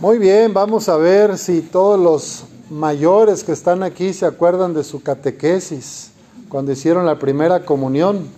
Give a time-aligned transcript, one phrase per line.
[0.00, 4.84] Muy bien, vamos a ver si todos los mayores que están aquí se acuerdan de
[4.84, 6.12] su catequesis
[6.48, 8.28] cuando hicieron la primera comunión.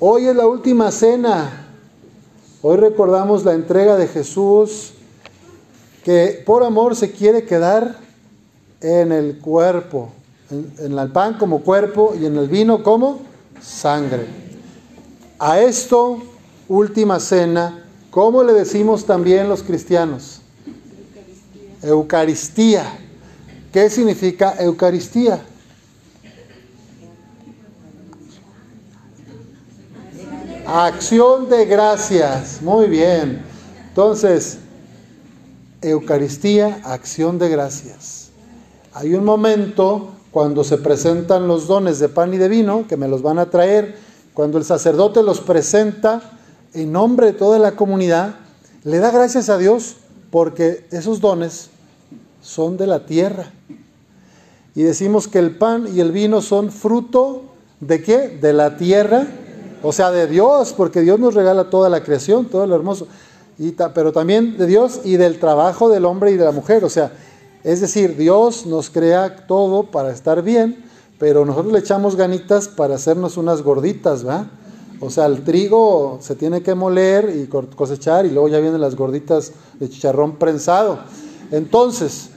[0.00, 1.68] Hoy es la última cena.
[2.62, 4.94] Hoy recordamos la entrega de Jesús
[6.02, 7.96] que por amor se quiere quedar
[8.80, 10.08] en el cuerpo,
[10.50, 13.20] en, el pan como cuerpo y en el vino como
[13.62, 14.26] sangre.
[15.38, 16.18] A esto,
[16.66, 17.83] última cena,
[18.14, 20.40] ¿Cómo le decimos también los cristianos?
[21.82, 22.84] Eucaristía.
[23.72, 25.42] ¿Qué significa Eucaristía?
[30.64, 32.62] Acción de gracias.
[32.62, 33.42] Muy bien.
[33.88, 34.58] Entonces,
[35.82, 38.28] Eucaristía, acción de gracias.
[38.92, 43.08] Hay un momento cuando se presentan los dones de pan y de vino, que me
[43.08, 43.98] los van a traer,
[44.34, 46.30] cuando el sacerdote los presenta,
[46.74, 48.34] en nombre de toda la comunidad,
[48.82, 49.96] le da gracias a Dios
[50.30, 51.70] porque esos dones
[52.42, 53.50] son de la tierra.
[54.74, 57.44] Y decimos que el pan y el vino son fruto
[57.80, 58.28] de qué?
[58.40, 59.26] De la tierra,
[59.82, 63.06] o sea, de Dios, porque Dios nos regala toda la creación, todo lo hermoso,
[63.94, 67.12] pero también de Dios y del trabajo del hombre y de la mujer, o sea,
[67.62, 70.84] es decir, Dios nos crea todo para estar bien,
[71.18, 74.48] pero nosotros le echamos ganitas para hacernos unas gorditas, ¿va?
[75.00, 78.96] O sea, el trigo se tiene que moler y cosechar y luego ya vienen las
[78.96, 81.00] gorditas de chicharrón prensado.
[81.50, 82.30] Entonces,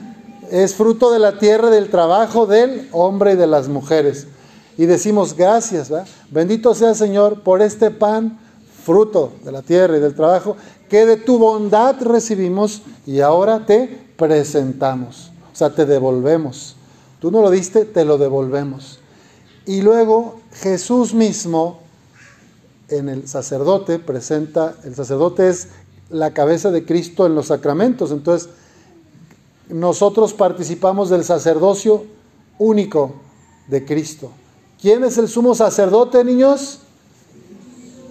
[0.50, 4.26] es fruto de la tierra, del trabajo del hombre y de las mujeres.
[4.76, 5.90] Y decimos gracias.
[6.30, 8.38] Bendito sea Señor por este pan,
[8.84, 10.56] fruto de la tierra y del trabajo,
[10.88, 15.30] que de tu bondad recibimos y ahora te presentamos.
[15.52, 16.76] O sea, te devolvemos.
[17.20, 19.00] Tú no lo diste, te lo devolvemos.
[19.66, 21.80] Y luego Jesús mismo
[22.88, 25.68] en el sacerdote presenta, el sacerdote es
[26.10, 28.48] la cabeza de Cristo en los sacramentos, entonces
[29.68, 32.04] nosotros participamos del sacerdocio
[32.58, 33.14] único
[33.68, 34.30] de Cristo.
[34.80, 36.80] ¿Quién es el sumo sacerdote, niños?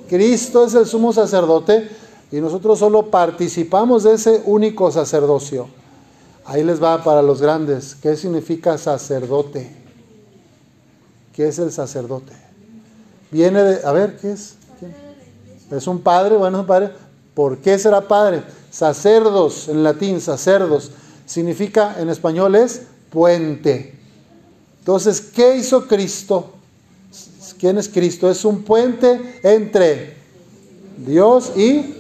[0.07, 1.89] Cristo es el sumo sacerdote
[2.31, 5.67] y nosotros solo participamos de ese único sacerdocio.
[6.45, 7.95] Ahí les va para los grandes.
[7.95, 9.69] ¿Qué significa sacerdote?
[11.33, 12.33] ¿Qué es el sacerdote?
[13.31, 14.56] Viene de, a ver, ¿qué es?
[15.71, 16.91] Es un padre, bueno, es un padre.
[17.33, 18.43] ¿Por qué será padre?
[18.71, 20.91] Sacerdos, en latín, sacerdos,
[21.25, 23.95] significa en español es puente.
[24.79, 26.53] Entonces, ¿qué hizo Cristo?
[27.59, 28.29] ¿Quién es Cristo?
[28.29, 30.15] Es un puente entre
[30.97, 31.95] Dios y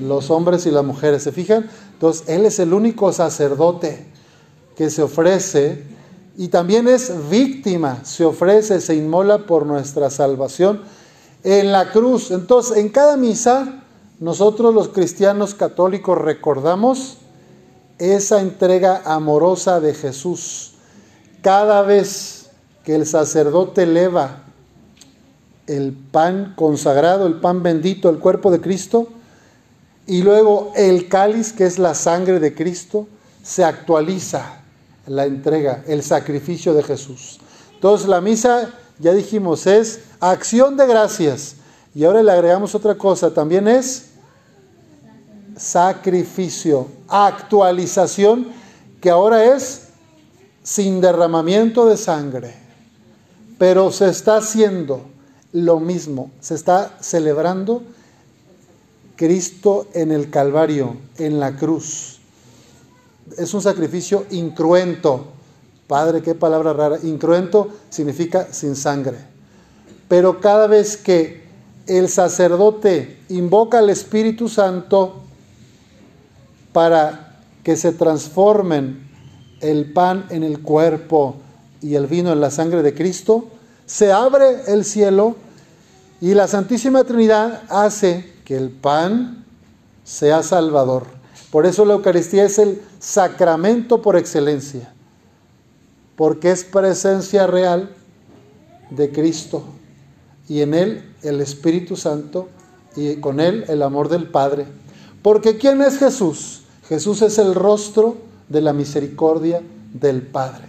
[0.00, 1.22] los hombres y las mujeres.
[1.22, 1.68] ¿Se fijan?
[1.92, 4.06] Entonces, Él es el único sacerdote
[4.76, 5.82] que se ofrece
[6.36, 10.80] y también es víctima, se ofrece, se inmola por nuestra salvación
[11.44, 12.30] en la cruz.
[12.30, 13.82] Entonces, en cada misa,
[14.20, 17.18] nosotros los cristianos católicos recordamos
[17.98, 20.72] esa entrega amorosa de Jesús.
[21.40, 22.50] Cada vez
[22.84, 24.42] que el sacerdote eleva
[25.66, 29.08] el pan consagrado, el pan bendito, el cuerpo de Cristo,
[30.06, 33.06] y luego el cáliz, que es la sangre de Cristo,
[33.42, 34.62] se actualiza
[35.06, 37.40] la entrega, el sacrificio de Jesús.
[37.74, 38.70] Entonces la misa
[39.02, 41.56] ya dijimos, es acción de gracias.
[41.94, 44.10] Y ahora le agregamos otra cosa, también es
[45.56, 48.52] sacrificio, actualización,
[49.00, 49.88] que ahora es
[50.62, 52.54] sin derramamiento de sangre.
[53.58, 55.02] Pero se está haciendo
[55.52, 57.82] lo mismo, se está celebrando
[59.16, 62.20] Cristo en el Calvario, en la cruz.
[63.36, 65.31] Es un sacrificio incruento
[65.92, 66.98] Padre, qué palabra rara.
[67.02, 69.18] Incruento significa sin sangre.
[70.08, 71.42] Pero cada vez que
[71.86, 75.20] el sacerdote invoca al Espíritu Santo
[76.72, 79.06] para que se transformen
[79.60, 81.36] el pan en el cuerpo
[81.82, 83.48] y el vino en la sangre de Cristo,
[83.84, 85.36] se abre el cielo
[86.22, 89.44] y la Santísima Trinidad hace que el pan
[90.04, 91.04] sea salvador.
[91.50, 94.90] Por eso la Eucaristía es el sacramento por excelencia
[96.16, 97.90] porque es presencia real
[98.90, 99.64] de Cristo
[100.48, 102.48] y en Él el Espíritu Santo
[102.96, 104.66] y con Él el amor del Padre.
[105.22, 106.62] Porque ¿quién es Jesús?
[106.88, 108.16] Jesús es el rostro
[108.48, 109.62] de la misericordia
[109.94, 110.64] del Padre.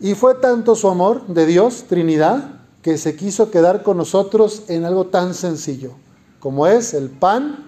[0.00, 4.84] Y fue tanto su amor de Dios, Trinidad, que se quiso quedar con nosotros en
[4.84, 5.92] algo tan sencillo
[6.40, 7.64] como es el pan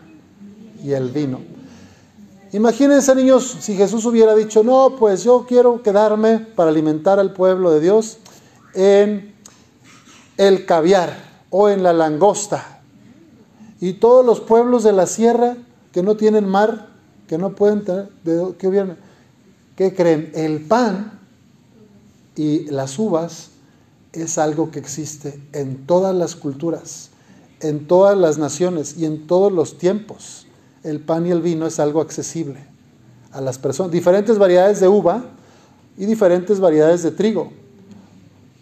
[0.82, 1.40] y el vino.
[2.52, 7.70] Imagínense niños, si Jesús hubiera dicho, no, pues yo quiero quedarme para alimentar al pueblo
[7.70, 8.19] de Dios
[8.75, 9.35] en
[10.37, 11.17] el caviar
[11.50, 12.81] o en la langosta.
[13.81, 15.58] Y todos los pueblos de la sierra
[15.93, 16.88] que no tienen mar,
[17.29, 18.96] que no pueden tener, de, ¿qué, hubieran,
[19.76, 20.32] ¿qué creen?
[20.35, 21.20] El pan
[22.35, 23.50] y las uvas
[24.12, 27.11] es algo que existe en todas las culturas,
[27.61, 30.49] en todas las naciones y en todos los tiempos.
[30.82, 32.59] El pan y el vino es algo accesible
[33.32, 33.93] a las personas.
[33.93, 35.25] Diferentes variedades de uva
[35.97, 37.53] y diferentes variedades de trigo,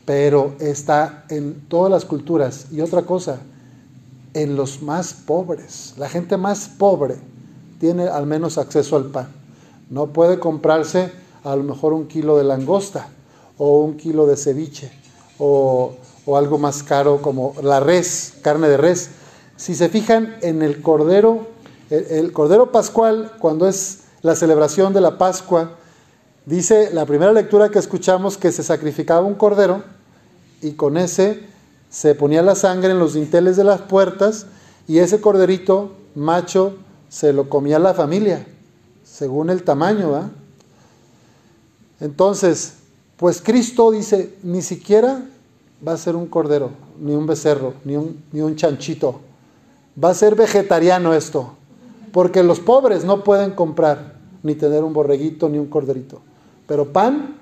[0.05, 2.67] pero está en todas las culturas.
[2.71, 3.39] Y otra cosa,
[4.35, 7.17] en los más pobres, la gente más pobre
[7.79, 9.29] tiene al menos acceso al pan.
[9.91, 11.11] No puede comprarse
[11.45, 13.09] a lo mejor un kilo de langosta
[13.57, 14.91] o un kilo de ceviche
[15.39, 15.95] o,
[16.37, 19.11] algo más caro como la res, carne de res.
[19.57, 21.47] Si se fijan en el cordero,
[21.91, 25.73] el, cordero pascual, cuando es la celebración de la Pascua,
[26.45, 29.83] dice la primera lectura que escuchamos que se sacrificaba un cordero
[30.61, 31.45] y con ese
[31.91, 34.47] se ponía la sangre en los dinteles de las puertas
[34.87, 36.75] y ese corderito macho
[37.09, 38.47] se lo comía la familia,
[39.05, 40.31] según el tamaño.
[42.01, 42.75] Entonces,
[43.17, 45.23] pues Cristo dice, ni siquiera
[45.87, 46.71] va a ser un cordero,
[47.01, 49.21] ni un becerro, ni un, ni un chanchito.
[50.03, 51.58] Va a ser vegetariano esto,
[52.13, 56.21] porque los pobres no pueden comprar ni tener un borreguito ni un corderito.
[56.67, 57.39] Pero pan,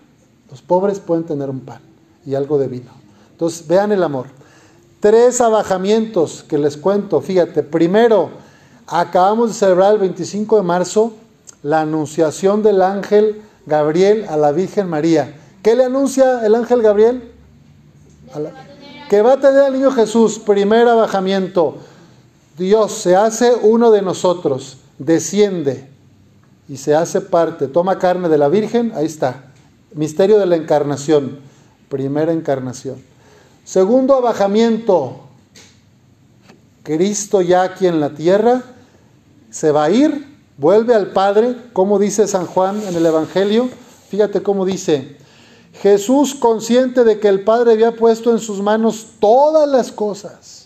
[0.51, 1.81] los pobres pueden tener un pan
[2.25, 2.91] y algo de vino.
[3.33, 4.27] Entonces, vean el amor.
[5.01, 7.21] Tres abajamientos que les cuento.
[7.21, 8.31] Fíjate, primero,
[8.87, 11.13] acabamos de celebrar el 25 de marzo
[11.63, 15.37] la anunciación del ángel Gabriel a la Virgen María.
[15.63, 17.33] ¿Qué le anuncia el ángel Gabriel?
[19.09, 20.39] que va a tener al niño Jesús.
[20.39, 21.77] Primer abajamiento.
[22.57, 25.89] Dios se hace uno de nosotros, desciende
[26.69, 29.53] y se hace parte, toma carne de la Virgen, ahí está.
[29.93, 31.39] Misterio de la encarnación,
[31.91, 32.97] primera encarnación.
[33.65, 35.21] Segundo abajamiento,
[36.83, 38.63] Cristo ya aquí en la tierra
[39.51, 40.27] se va a ir,
[40.57, 43.69] vuelve al Padre, como dice San Juan en el Evangelio.
[44.09, 45.19] Fíjate cómo dice,
[45.75, 50.66] Jesús consciente de que el Padre había puesto en sus manos todas las cosas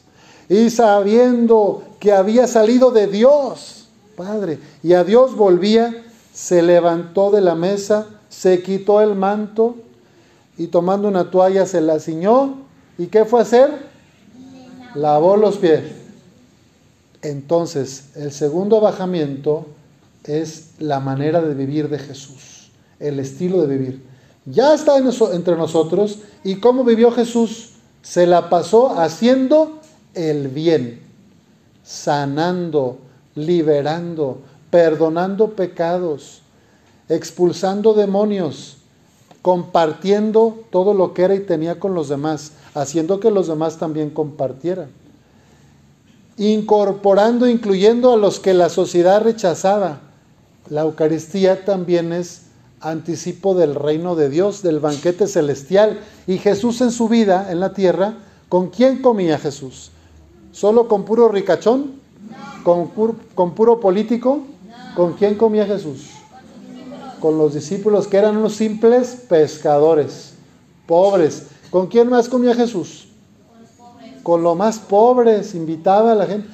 [0.50, 3.86] y sabiendo que había salido de Dios,
[4.16, 6.04] Padre, y a Dios volvía,
[6.34, 9.76] se levantó de la mesa, se quitó el manto
[10.58, 12.58] y tomando una toalla se la ciñó.
[12.98, 13.70] ¿Y qué fue a hacer?
[14.94, 15.84] Lavó los pies.
[17.22, 19.64] Entonces, el segundo bajamiento
[20.24, 24.10] es la manera de vivir de Jesús, el estilo de vivir
[24.46, 27.70] ya está entre nosotros y cómo vivió Jesús,
[28.02, 29.79] se la pasó haciendo
[30.14, 31.00] el bien,
[31.84, 32.98] sanando,
[33.34, 34.38] liberando,
[34.70, 36.42] perdonando pecados,
[37.08, 38.78] expulsando demonios,
[39.42, 44.10] compartiendo todo lo que era y tenía con los demás, haciendo que los demás también
[44.10, 44.88] compartieran,
[46.36, 50.00] incorporando, incluyendo a los que la sociedad rechazaba.
[50.68, 52.42] La Eucaristía también es
[52.80, 56.00] anticipo del reino de Dios, del banquete celestial.
[56.26, 58.14] Y Jesús en su vida en la tierra,
[58.48, 59.90] ¿con quién comía Jesús?
[60.52, 62.00] ¿Solo con puro ricachón?
[62.64, 62.90] ¿Con,
[63.34, 64.40] con puro político?
[64.96, 66.10] ¿Con quién comía Jesús?
[67.20, 70.34] Con los discípulos que eran unos simples pescadores,
[70.86, 71.46] pobres.
[71.70, 73.08] ¿Con quién más comía Jesús?
[74.22, 76.48] Con los más pobres, invitaba a la gente.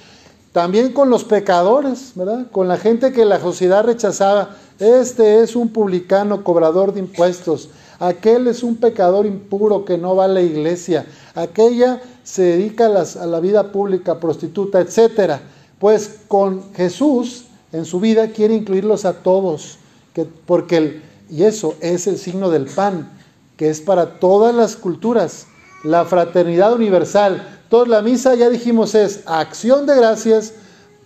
[0.52, 2.46] También con los pecadores, ¿verdad?
[2.50, 4.56] Con la gente que la sociedad rechazaba.
[4.78, 7.70] Este es un publicano cobrador de impuestos.
[7.98, 11.06] Aquel es un pecador impuro que no va a la iglesia.
[11.34, 15.40] Aquella se dedica a, la vida pública, prostituta, etc.
[15.78, 19.78] Pues con Jesús en su vida quiere incluirlos a todos.
[20.14, 21.00] Que, porque
[21.30, 23.10] y eso es el signo del pan,
[23.56, 25.46] que es para todas las culturas.
[25.84, 27.60] La fraternidad universal.
[27.68, 30.52] Toda la misa, ya dijimos, es acción de gracias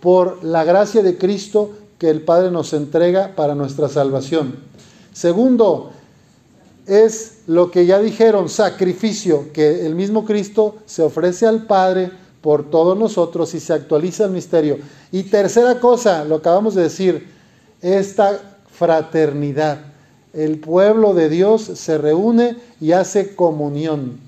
[0.00, 4.56] por la gracia de Cristo que el Padre nos entrega para nuestra salvación.
[5.12, 5.92] Segundo,
[6.87, 12.10] es lo que ya dijeron, sacrificio, que el mismo Cristo se ofrece al Padre
[12.40, 14.78] por todos nosotros y se actualiza el misterio.
[15.12, 17.28] Y tercera cosa, lo acabamos de decir,
[17.80, 18.40] esta
[18.72, 19.78] fraternidad.
[20.32, 24.18] El pueblo de Dios se reúne y hace comunión.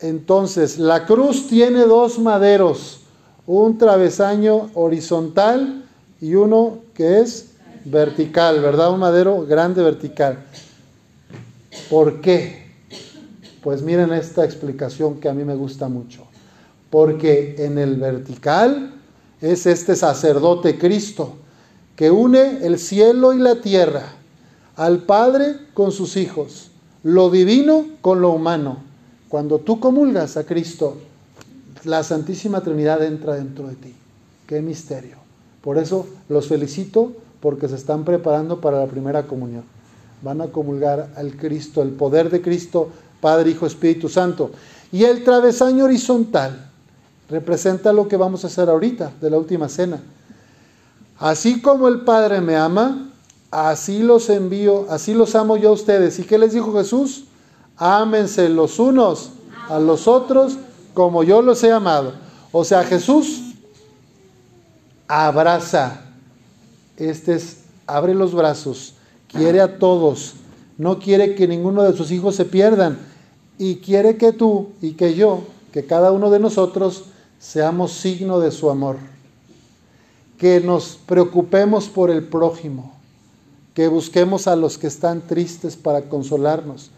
[0.00, 3.00] Entonces, la cruz tiene dos maderos,
[3.46, 5.84] un travesaño horizontal
[6.20, 7.50] y uno que es
[7.84, 8.92] vertical, ¿verdad?
[8.92, 10.38] Un madero grande vertical.
[11.92, 12.62] ¿Por qué?
[13.62, 16.26] Pues miren esta explicación que a mí me gusta mucho.
[16.88, 18.94] Porque en el vertical
[19.42, 21.34] es este sacerdote Cristo
[21.94, 24.04] que une el cielo y la tierra,
[24.74, 26.70] al Padre con sus hijos,
[27.02, 28.78] lo divino con lo humano.
[29.28, 30.96] Cuando tú comulgas a Cristo,
[31.84, 33.94] la Santísima Trinidad entra dentro de ti.
[34.46, 35.18] Qué misterio.
[35.60, 39.64] Por eso los felicito porque se están preparando para la primera comunión.
[40.22, 44.50] Van a comulgar al Cristo, el poder de Cristo, Padre, Hijo, Espíritu Santo.
[44.90, 46.70] Y el travesaño horizontal
[47.28, 50.00] representa lo que vamos a hacer ahorita, de la última cena.
[51.18, 53.10] Así como el Padre me ama,
[53.50, 56.18] así los envío, así los amo yo a ustedes.
[56.18, 57.24] ¿Y qué les dijo Jesús?
[57.76, 59.30] Ámense los unos
[59.68, 60.58] a los otros
[60.94, 62.14] como yo los he amado.
[62.50, 63.54] O sea, Jesús
[65.08, 66.00] abraza,
[66.96, 68.94] este es, abre los brazos,
[69.32, 70.34] quiere a todos,
[70.78, 72.98] no quiere que ninguno de sus hijos se pierdan.
[73.58, 77.04] Y quiere que tú y que yo, que cada uno de nosotros
[77.38, 78.96] seamos signo de su amor,
[80.38, 82.92] que nos preocupemos por el prójimo,
[83.74, 86.90] que busquemos a los que están tristes para consolarnos,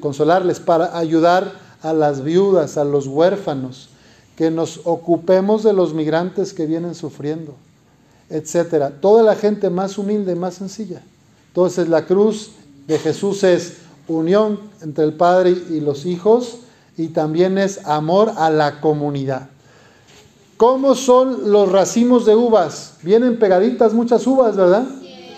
[0.00, 1.52] consolarles, para ayudar
[1.82, 3.88] a las viudas, a los huérfanos,
[4.36, 7.54] que nos ocupemos de los migrantes que vienen sufriendo,
[8.28, 8.90] etcétera.
[9.00, 11.02] Toda la gente más humilde, más sencilla.
[11.54, 12.50] Entonces la cruz
[12.88, 13.74] de Jesús es
[14.08, 16.58] unión entre el Padre y los hijos
[16.96, 19.50] y también es amor a la comunidad.
[20.56, 22.94] ¿Cómo son los racimos de uvas?
[23.02, 24.84] Vienen pegaditas muchas uvas, ¿verdad?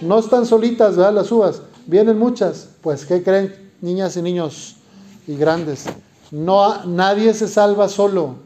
[0.00, 1.12] No están solitas, ¿verdad?
[1.12, 1.61] Las uvas.
[1.87, 2.68] Vienen muchas.
[2.80, 4.76] Pues, ¿qué creen, niñas y niños
[5.26, 5.85] y grandes?
[6.30, 8.37] No, nadie se salva solo.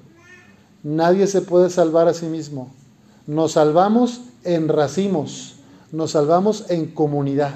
[0.83, 2.73] Nadie se puede salvar a sí mismo.
[3.29, 5.60] Nos salvamos en racimos,
[5.93, 7.55] nos salvamos en comunidad.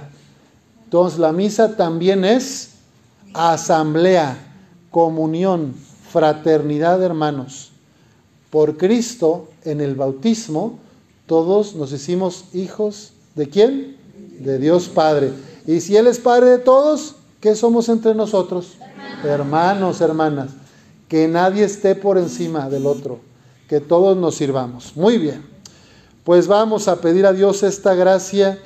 [0.84, 2.70] Entonces la misa también es
[3.32, 4.36] asamblea,
[4.90, 5.74] comunión,
[6.10, 7.72] fraternidad de hermanos.
[8.50, 10.78] Por Cristo, en el bautismo,
[11.26, 13.96] todos nos hicimos hijos de quién?
[14.38, 15.32] De Dios Padre.
[15.66, 18.74] Y si Él es Padre de todos, ¿qué somos entre nosotros?
[19.24, 20.50] Hermanos, hermanas
[21.08, 23.20] que nadie esté por encima del otro,
[23.68, 24.96] que todos nos sirvamos.
[24.96, 25.46] Muy bien,
[26.24, 28.58] pues vamos a pedir a Dios esta gracia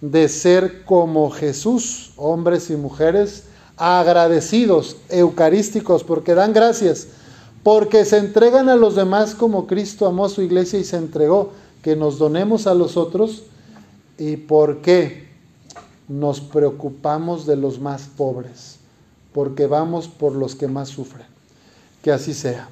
[0.00, 3.44] de ser como Jesús, hombres y mujeres,
[3.76, 7.08] agradecidos, eucarísticos, porque dan gracias,
[7.62, 11.52] porque se entregan a los demás como Cristo amó a su iglesia y se entregó,
[11.82, 13.42] que nos donemos a los otros,
[14.16, 15.28] y porque
[16.08, 18.76] nos preocupamos de los más pobres,
[19.32, 21.26] porque vamos por los que más sufren.
[22.02, 22.68] Que así sea.